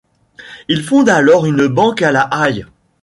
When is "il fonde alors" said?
0.67-1.45